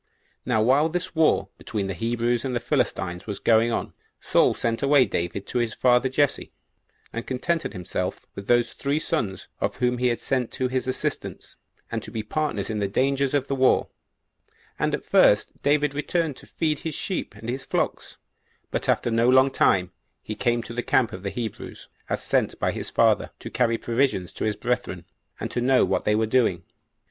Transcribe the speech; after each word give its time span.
2. 0.45 0.49
Now 0.49 0.63
while 0.63 0.89
this 0.89 1.13
war 1.15 1.49
between 1.59 1.85
the 1.85 1.93
Hebrews 1.93 2.43
and 2.43 2.55
the 2.55 2.59
Philistines 2.59 3.27
was 3.27 3.37
going 3.37 3.71
on, 3.71 3.93
Saul 4.19 4.55
sent 4.55 4.81
away 4.81 5.05
David 5.05 5.45
to 5.45 5.59
his 5.59 5.75
father 5.75 6.09
Jesse, 6.09 6.51
and 7.13 7.27
contented 7.27 7.73
himself 7.73 8.25
with 8.33 8.47
those 8.47 8.73
three 8.73 8.97
sons 8.97 9.47
of 9.59 9.75
his 9.75 9.79
whom 9.81 9.99
he 9.99 10.07
had 10.07 10.19
sent 10.19 10.49
to 10.53 10.67
his 10.67 10.87
assistance, 10.87 11.55
and 11.91 12.01
to 12.01 12.09
be 12.09 12.23
partners 12.23 12.71
in 12.71 12.79
the 12.79 12.87
dangers 12.87 13.35
of 13.35 13.45
the 13.47 13.53
war: 13.53 13.89
and 14.79 14.95
at 14.95 15.05
first 15.05 15.61
David 15.61 15.93
returned 15.93 16.35
to 16.37 16.47
feed 16.47 16.79
his 16.79 16.95
sheep 16.95 17.35
and 17.35 17.47
his 17.47 17.63
flocks; 17.63 18.17
but 18.71 18.89
after 18.89 19.11
no 19.11 19.29
long 19.29 19.51
time 19.51 19.91
he 20.23 20.33
came 20.33 20.63
to 20.63 20.73
the 20.73 20.81
camp 20.81 21.13
of 21.13 21.21
the 21.21 21.29
Hebrews, 21.29 21.87
as 22.09 22.23
sent 22.23 22.57
by 22.59 22.71
his 22.71 22.89
father, 22.89 23.29
to 23.37 23.51
carry 23.51 23.77
provisions 23.77 24.33
to 24.33 24.45
his 24.45 24.55
brethren, 24.55 25.05
and 25.39 25.51
to 25.51 25.61
know 25.61 25.85
what 25.85 26.05
they 26.05 26.15
were 26.15 26.25
doing. 26.25 26.63